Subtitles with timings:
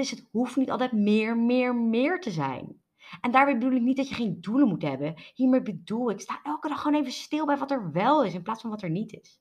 [0.00, 2.80] is het hoeft niet altijd meer, meer, meer te zijn.
[3.20, 5.14] En daarbij bedoel ik niet dat je geen doelen moet hebben.
[5.34, 8.42] Hiermee bedoel ik, sta elke dag gewoon even stil bij wat er wel is in
[8.42, 9.40] plaats van wat er niet is.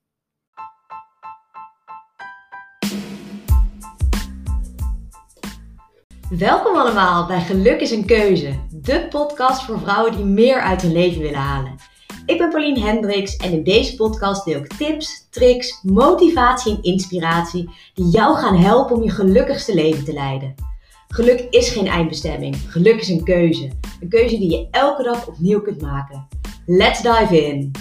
[6.29, 10.91] Welkom allemaal bij Geluk is een Keuze, de podcast voor vrouwen die meer uit hun
[10.91, 11.75] leven willen halen.
[12.29, 17.69] Ik ben Pauline Hendricks en in deze podcast deel ik tips, tricks, motivatie en inspiratie
[17.93, 20.55] die jou gaan helpen om je gelukkigste leven te leiden.
[21.07, 23.71] Geluk is geen eindbestemming, geluk is een keuze.
[23.99, 26.27] Een keuze die je elke dag opnieuw kunt maken.
[26.65, 27.71] Let's dive in!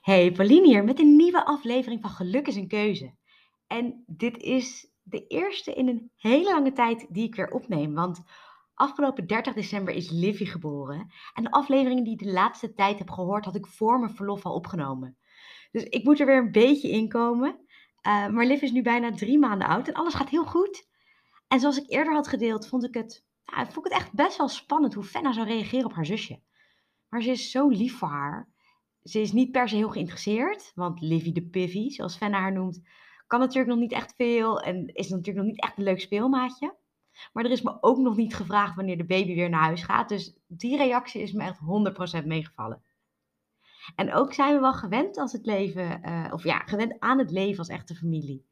[0.00, 3.14] Hey, Pauline hier met een nieuwe aflevering van Geluk is een keuze.
[3.66, 8.22] En dit is de eerste in een hele lange tijd die ik weer opneem, want
[8.78, 11.12] Afgelopen 30 december is Livy geboren.
[11.34, 14.44] En de afleveringen die ik de laatste tijd heb gehoord, had ik voor mijn verlof
[14.44, 15.16] al opgenomen.
[15.70, 17.48] Dus ik moet er weer een beetje in komen.
[18.06, 20.88] Uh, maar Liv is nu bijna drie maanden oud en alles gaat heel goed.
[21.48, 24.36] En zoals ik eerder had gedeeld, vond ik het, ja, vond ik het echt best
[24.36, 26.42] wel spannend hoe Fenna zou reageren op haar zusje.
[27.08, 28.48] Maar ze is zo lief voor haar.
[29.02, 32.82] Ze is niet per se heel geïnteresseerd, want Livy de Pivy, zoals Fenna haar noemt,
[33.26, 36.76] kan natuurlijk nog niet echt veel en is natuurlijk nog niet echt een leuk speelmaatje.
[37.32, 40.08] Maar er is me ook nog niet gevraagd wanneer de baby weer naar huis gaat.
[40.08, 41.58] Dus die reactie is me echt
[42.22, 42.82] 100% meegevallen.
[43.94, 47.30] En ook zijn we wel gewend als het leven, uh, of ja, gewend aan het
[47.30, 48.46] leven als echte familie.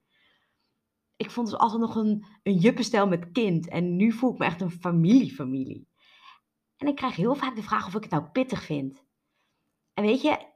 [1.17, 3.69] Ik vond het altijd nog een, een juppenstel met kind.
[3.69, 5.89] En nu voel ik me echt een familie-familie.
[6.77, 9.05] En ik krijg heel vaak de vraag of ik het nou pittig vind.
[9.95, 10.47] En weet je,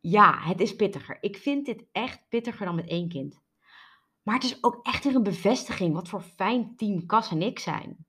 [0.00, 1.18] ja, het is pittiger.
[1.20, 3.42] Ik vind dit echt pittiger dan met één kind.
[4.24, 7.58] Maar het is ook echt weer een bevestiging wat voor fijn team Cas en ik
[7.58, 8.06] zijn.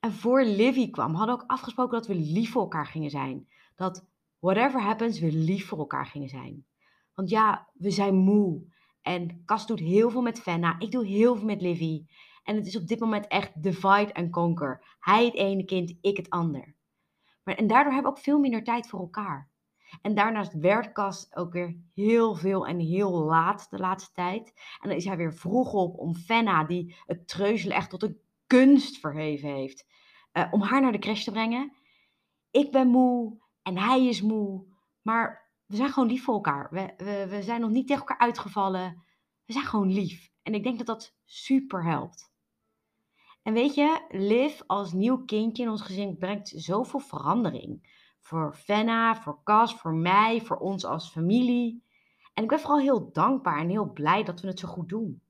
[0.00, 3.48] En voor Livy kwam, hadden we ook afgesproken dat we lief voor elkaar gingen zijn.
[3.74, 4.06] Dat
[4.38, 6.66] whatever happens, we lief voor elkaar gingen zijn.
[7.14, 8.62] Want ja, we zijn moe.
[9.02, 10.78] En Cas doet heel veel met Fenna.
[10.78, 12.06] Ik doe heel veel met Livy.
[12.42, 14.96] En het is op dit moment echt divide and conquer.
[15.00, 16.74] Hij het ene kind, ik het ander.
[17.42, 19.50] Maar, en daardoor hebben we ook veel minder tijd voor elkaar.
[20.02, 24.52] En daarnaast werkt Cas ook weer heel veel en heel laat de laatste tijd.
[24.80, 28.20] En dan is hij weer vroeg op om Fenna, die het treuzelen echt tot een
[28.46, 29.86] kunst verheven heeft,
[30.32, 31.72] uh, om haar naar de crash te brengen.
[32.50, 34.64] Ik ben moe en hij is moe,
[35.02, 36.68] maar we zijn gewoon lief voor elkaar.
[36.70, 39.04] We, we, we zijn nog niet tegen elkaar uitgevallen.
[39.44, 40.30] We zijn gewoon lief.
[40.42, 42.34] En ik denk dat dat super helpt.
[43.42, 47.94] En weet je, Liv als nieuw kindje in ons gezin brengt zoveel verandering
[48.26, 51.84] voor Fenna, voor Cas, voor mij, voor ons als familie.
[52.34, 55.22] En ik ben vooral heel dankbaar en heel blij dat we het zo goed doen.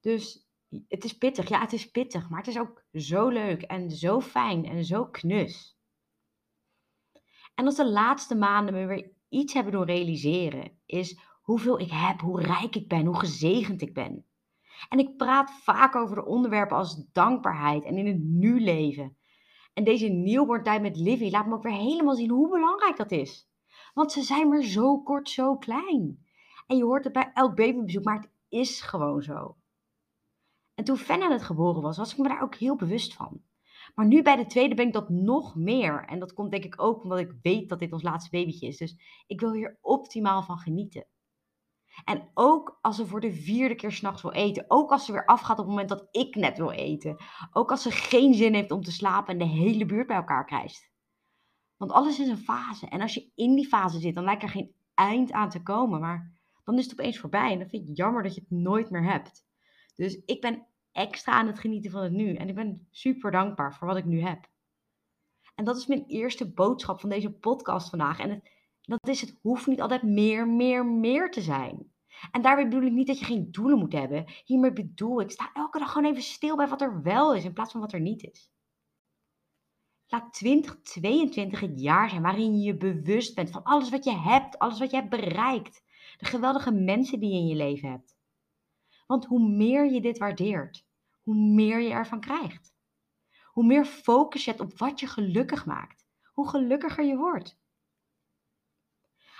[0.00, 0.48] Dus
[0.88, 4.20] het is pittig, ja, het is pittig, maar het is ook zo leuk en zo
[4.20, 5.78] fijn en zo knus.
[7.54, 12.20] En als de laatste maanden me weer iets hebben doen realiseren, is hoeveel ik heb,
[12.20, 14.24] hoe rijk ik ben, hoe gezegend ik ben.
[14.88, 19.16] En ik praat vaak over de onderwerpen als dankbaarheid en in het nu leven.
[19.80, 23.48] En deze nieuwborntijd met Livy laat me ook weer helemaal zien hoe belangrijk dat is.
[23.94, 26.26] Want ze zijn maar zo kort, zo klein.
[26.66, 29.56] En je hoort het bij elk babybezoek, maar het is gewoon zo.
[30.74, 33.42] En toen Fenna net geboren was, was ik me daar ook heel bewust van.
[33.94, 36.04] Maar nu bij de tweede ben ik dat nog meer.
[36.04, 38.76] En dat komt denk ik ook omdat ik weet dat dit ons laatste babytje is.
[38.76, 41.06] Dus ik wil hier optimaal van genieten.
[42.04, 44.64] En ook als ze voor de vierde keer s'nachts wil eten.
[44.68, 47.16] Ook als ze weer afgaat op het moment dat ik net wil eten.
[47.52, 50.44] Ook als ze geen zin heeft om te slapen en de hele buurt bij elkaar
[50.44, 50.90] krijgt.
[51.76, 52.86] Want alles is een fase.
[52.88, 56.00] En als je in die fase zit, dan lijkt er geen eind aan te komen.
[56.00, 56.32] Maar
[56.64, 57.52] dan is het opeens voorbij.
[57.52, 59.46] En dan vind ik jammer dat je het nooit meer hebt.
[59.96, 62.34] Dus ik ben extra aan het genieten van het nu.
[62.34, 64.48] En ik ben super dankbaar voor wat ik nu heb.
[65.54, 68.18] En dat is mijn eerste boodschap van deze podcast vandaag.
[68.18, 68.50] En het,
[68.90, 71.92] dat is het hoeft niet altijd meer, meer, meer te zijn.
[72.30, 74.24] En daarbij bedoel ik niet dat je geen doelen moet hebben.
[74.44, 77.52] Hiermee bedoel ik, sta elke dag gewoon even stil bij wat er wel is in
[77.52, 78.50] plaats van wat er niet is.
[80.06, 84.58] Laat 2022 het jaar zijn waarin je je bewust bent van alles wat je hebt,
[84.58, 85.82] alles wat je hebt bereikt.
[86.16, 88.16] De geweldige mensen die je in je leven hebt.
[89.06, 90.86] Want hoe meer je dit waardeert,
[91.22, 92.74] hoe meer je ervan krijgt.
[93.44, 97.59] Hoe meer focus je hebt op wat je gelukkig maakt, hoe gelukkiger je wordt.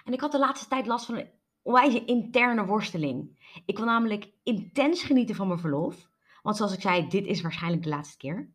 [0.04, 1.30] En ik had de laatste tijd last van een
[1.62, 3.38] onwijze interne worsteling.
[3.66, 6.08] Ik wil namelijk intens genieten van mijn verlof.
[6.42, 8.52] Want zoals ik zei, dit is waarschijnlijk de laatste keer.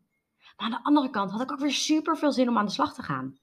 [0.56, 2.72] Maar aan de andere kant had ik ook weer super veel zin om aan de
[2.72, 3.38] slag te gaan.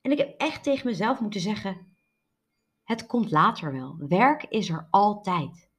[0.00, 1.96] En ik heb echt tegen mezelf moeten zeggen:
[2.84, 3.96] het komt later wel.
[4.08, 5.72] Werk is er altijd.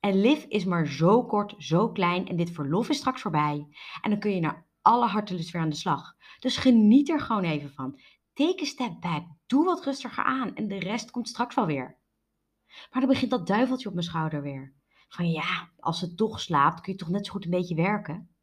[0.00, 3.66] En Liv is maar zo kort, zo klein en dit verlof is straks voorbij.
[4.00, 6.16] En dan kun je naar alle hartelust weer aan de slag.
[6.38, 8.00] Dus geniet er gewoon even van.
[8.36, 9.24] Take a step back.
[9.46, 11.98] Doe wat rustiger aan en de rest komt straks wel weer.
[12.66, 14.74] Maar dan begint dat duiveltje op mijn schouder weer.
[15.08, 18.36] Van ja, als ze toch slaapt, kun je toch net zo goed een beetje werken.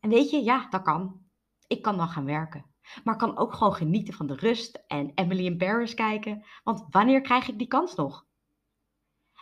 [0.00, 1.20] En weet je, ja, dat kan.
[1.66, 2.74] Ik kan dan gaan werken.
[3.04, 6.44] Maar kan ook gewoon genieten van de rust en Emily in Paris kijken.
[6.62, 8.26] Want wanneer krijg ik die kans nog?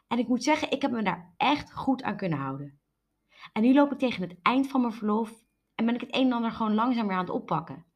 [0.07, 2.81] En ik moet zeggen, ik heb me daar echt goed aan kunnen houden.
[3.53, 5.45] En nu loop ik tegen het eind van mijn verlof
[5.75, 7.90] en ben ik het een en ander gewoon langzaam weer aan het oppakken.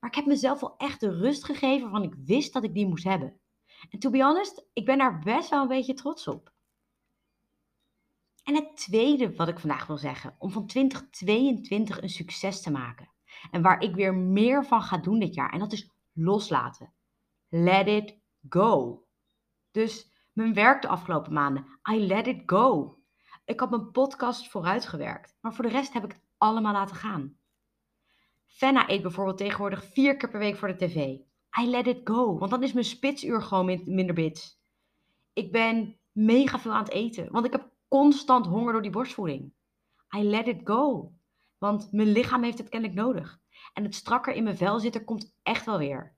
[0.00, 2.86] Maar ik heb mezelf wel echt de rust gegeven waarvan ik wist dat ik die
[2.86, 3.40] moest hebben.
[3.90, 6.52] En to be honest, ik ben daar best wel een beetje trots op.
[8.42, 13.10] En het tweede wat ik vandaag wil zeggen, om van 2022 een succes te maken.
[13.50, 15.52] En waar ik weer meer van ga doen dit jaar.
[15.52, 16.92] En dat is loslaten.
[17.48, 18.18] Let it
[18.48, 19.02] go.
[19.70, 21.66] Dus mijn werk de afgelopen maanden.
[21.90, 22.96] I let it go.
[23.44, 25.36] Ik had mijn podcast vooruitgewerkt.
[25.40, 27.37] Maar voor de rest heb ik het allemaal laten gaan.
[28.48, 30.96] Fenna eet bijvoorbeeld tegenwoordig vier keer per week voor de tv.
[31.60, 32.38] I let it go.
[32.38, 34.60] Want dan is mijn spitsuur gewoon minder bits.
[35.32, 37.30] Ik ben mega veel aan het eten.
[37.30, 39.52] Want ik heb constant honger door die borstvoeding.
[40.16, 41.12] I let it go.
[41.58, 43.40] Want mijn lichaam heeft het kennelijk nodig.
[43.72, 46.16] En het strakker in mijn vel zitten komt echt wel weer.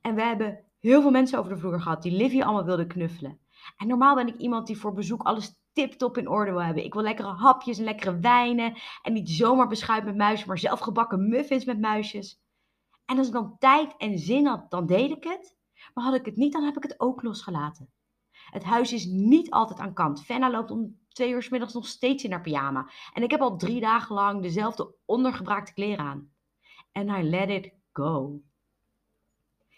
[0.00, 3.40] En we hebben heel veel mensen over de vloer gehad die Livy allemaal wilden knuffelen.
[3.76, 6.84] En normaal ben ik iemand die voor bezoek alles tip-top in orde wil hebben.
[6.84, 8.74] Ik wil lekkere hapjes en lekkere wijnen.
[9.02, 12.42] En niet zomaar beschuit met muisjes, maar zelfgebakken muffins met muisjes.
[13.04, 15.56] En als ik dan tijd en zin had, dan deed ik het.
[15.94, 17.92] Maar had ik het niet, dan heb ik het ook losgelaten.
[18.30, 20.24] Het huis is niet altijd aan kant.
[20.24, 22.90] Fenna loopt om twee uur s middags nog steeds in haar pyjama.
[23.12, 26.32] En ik heb al drie dagen lang dezelfde ondergebraakte kleren aan.
[26.92, 28.42] En I let it go.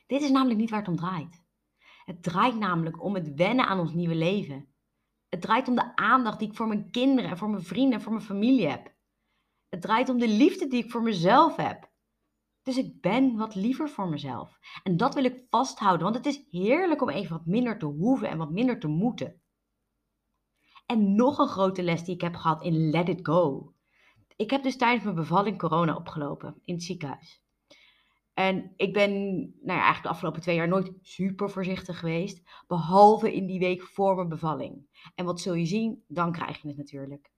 [0.07, 1.45] Dit is namelijk niet waar het om draait.
[2.05, 4.72] Het draait namelijk om het wennen aan ons nieuwe leven.
[5.33, 8.01] Het draait om de aandacht die ik voor mijn kinderen en voor mijn vrienden en
[8.01, 8.95] voor mijn familie heb.
[9.69, 11.91] Het draait om de liefde die ik voor mezelf heb.
[12.63, 14.59] Dus ik ben wat liever voor mezelf.
[14.83, 18.29] En dat wil ik vasthouden, want het is heerlijk om even wat minder te hoeven
[18.29, 19.43] en wat minder te moeten.
[20.87, 23.73] En nog een grote les die ik heb gehad in Let It Go.
[24.37, 27.43] Ik heb dus tijdens mijn bevalling corona opgelopen in het ziekenhuis.
[28.35, 32.43] En ik ben nou ja, eigenlijk de afgelopen twee jaar nooit super voorzichtig geweest.
[32.67, 34.87] Behalve in die week voor mijn bevalling.
[35.15, 36.05] En wat zul je zien?
[36.09, 37.31] Dan krijg je het natuurlijk.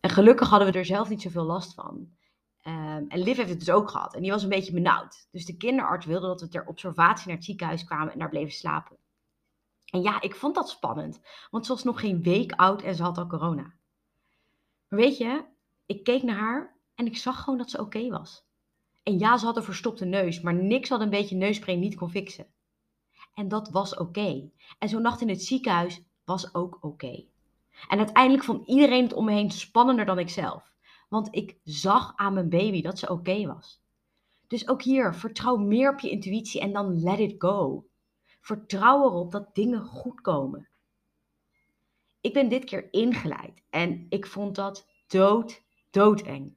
[0.00, 1.94] En gelukkig hadden we er zelf niet zoveel last van.
[2.66, 4.14] Um, en Liv heeft het dus ook gehad.
[4.14, 5.28] En die was een beetje benauwd.
[5.30, 8.52] Dus de kinderarts wilde dat we ter observatie naar het ziekenhuis kwamen en daar bleven
[8.52, 8.96] slapen.
[9.86, 11.20] En ja, ik vond dat spannend.
[11.50, 13.74] Want ze was nog geen week oud en ze had al corona.
[14.88, 15.44] Maar weet je,
[15.86, 18.45] ik keek naar haar en ik zag gewoon dat ze oké was.
[19.06, 22.10] En ja, ze had een verstopte neus, maar niks wat een beetje neuspray niet kon
[22.10, 22.46] fixen.
[23.34, 24.50] En dat was oké.
[24.78, 27.24] En zo'n nacht in het ziekenhuis was ook oké.
[27.88, 30.72] En uiteindelijk vond iedereen het om me heen spannender dan ik zelf.
[31.08, 33.82] Want ik zag aan mijn baby dat ze oké was.
[34.46, 37.86] Dus ook hier, vertrouw meer op je intuïtie en dan let it go.
[38.40, 40.68] Vertrouw erop dat dingen goed komen.
[42.20, 46.56] Ik ben dit keer ingeleid en ik vond dat dood, doodeng.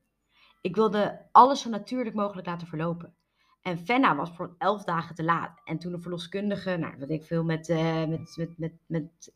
[0.61, 3.13] Ik wilde alles zo natuurlijk mogelijk laten verlopen.
[3.61, 5.61] En Fenna was voor elf dagen te laat.
[5.63, 9.31] En toen de verloskundige, nou, wat ik veel met, uh, met, met, met, met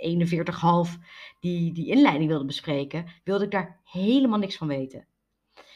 [0.96, 1.04] 41,5
[1.40, 5.08] die, die inleiding wilde bespreken, wilde ik daar helemaal niks van weten.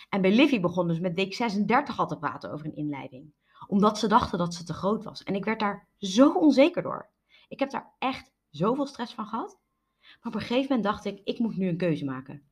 [0.09, 3.33] En bij Livy begon dus met week 36 al te praten over een inleiding.
[3.67, 5.23] Omdat ze dachten dat ze te groot was.
[5.23, 7.09] En ik werd daar zo onzeker door.
[7.47, 9.59] Ik heb daar echt zoveel stress van gehad.
[10.01, 12.46] Maar op een gegeven moment dacht ik, ik moet nu een keuze maken.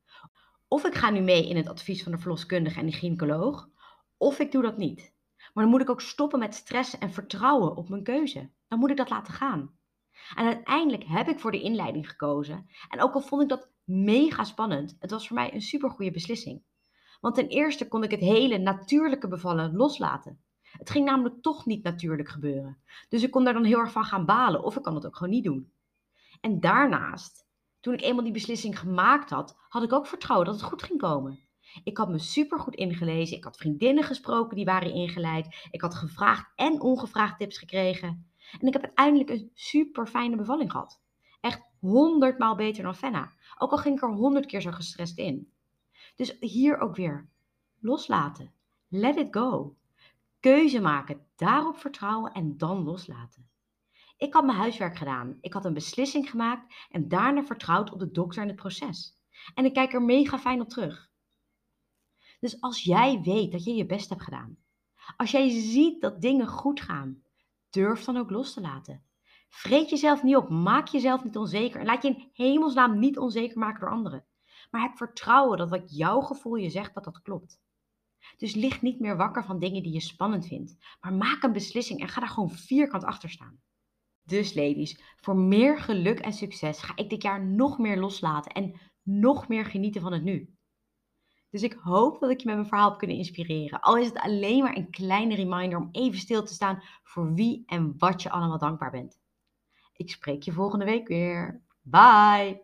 [0.75, 3.69] Of ik ga nu mee in het advies van de verloskundige en de gynaecoloog,
[4.17, 5.13] of ik doe dat niet.
[5.53, 8.49] Maar dan moet ik ook stoppen met stressen en vertrouwen op mijn keuze.
[8.67, 9.77] Dan moet ik dat laten gaan.
[10.35, 12.67] En uiteindelijk heb ik voor de inleiding gekozen.
[12.89, 16.11] En ook al vond ik dat mega spannend, het was voor mij een super goede
[16.11, 16.63] beslissing.
[17.19, 20.43] Want ten eerste kon ik het hele natuurlijke bevallen loslaten.
[20.61, 22.77] Het ging namelijk toch niet natuurlijk gebeuren.
[23.09, 25.15] Dus ik kon daar dan heel erg van gaan balen of ik kan het ook
[25.15, 25.71] gewoon niet doen.
[26.41, 27.44] En daarnaast,
[27.85, 30.99] toen ik eenmaal die beslissing gemaakt had, had ik ook vertrouwen dat het goed ging
[30.99, 31.39] komen.
[31.83, 33.37] Ik had me super goed ingelezen.
[33.37, 35.67] Ik had vriendinnen gesproken die waren ingeleid.
[35.71, 38.31] Ik had gevraagd en ongevraagd tips gekregen.
[38.59, 41.01] En ik heb uiteindelijk een super fijne bevalling gehad.
[41.41, 43.31] Echt honderdmaal beter dan Fenna.
[43.57, 45.51] Ook al ging ik er honderd keer zo gestrest in.
[46.15, 47.29] Dus hier ook weer
[47.79, 48.53] loslaten.
[48.87, 49.75] Let it go.
[50.39, 53.49] Keuze maken, daarop vertrouwen en dan loslaten.
[54.17, 55.37] Ik had mijn huiswerk gedaan.
[55.41, 59.19] Ik had een beslissing gemaakt en daarna vertrouwd op de dokter en het proces.
[59.53, 61.09] En ik kijk er mega fijn op terug.
[62.39, 64.57] Dus als jij weet dat je je best hebt gedaan,
[65.17, 67.23] als jij ziet dat dingen goed gaan,
[67.69, 69.03] durf dan ook los te laten.
[69.49, 73.57] Vreet jezelf niet op, maak jezelf niet onzeker en laat je in hemelsnaam niet onzeker
[73.57, 74.25] maken door anderen.
[74.71, 77.61] Maar heb vertrouwen dat wat jouw gevoel je zegt, dat dat klopt.
[78.37, 81.99] Dus lig niet meer wakker van dingen die je spannend vindt, maar maak een beslissing
[81.99, 83.61] en ga daar gewoon vierkant achter staan.
[84.25, 88.79] Dus ladies, voor meer geluk en succes ga ik dit jaar nog meer loslaten en
[89.03, 90.55] nog meer genieten van het nu.
[91.49, 93.81] Dus ik hoop dat ik je met mijn verhaal heb kunnen inspireren.
[93.81, 97.63] Al is het alleen maar een kleine reminder om even stil te staan voor wie
[97.65, 99.19] en wat je allemaal dankbaar bent.
[99.93, 101.61] Ik spreek je volgende week weer.
[101.81, 102.63] Bye!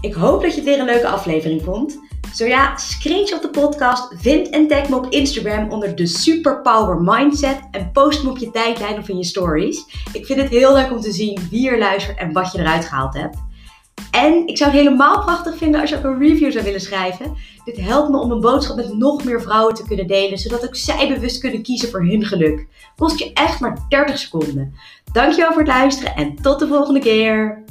[0.00, 2.00] Ik hoop dat je het weer een leuke aflevering vond.
[2.34, 7.60] Zo ja, screenshot de podcast, vind en tag me op Instagram onder de Superpower Mindset
[7.70, 9.84] en post me op je tijdlijn of in je stories.
[10.12, 12.84] Ik vind het heel leuk om te zien wie er luistert en wat je eruit
[12.84, 13.36] gehaald hebt.
[14.10, 17.36] En ik zou het helemaal prachtig vinden als je ook een review zou willen schrijven.
[17.64, 20.76] Dit helpt me om een boodschap met nog meer vrouwen te kunnen delen, zodat ook
[20.76, 22.66] zij bewust kunnen kiezen voor hun geluk.
[22.96, 24.74] Kost je echt maar 30 seconden.
[25.12, 27.64] Dankjewel voor het luisteren en tot de volgende keer.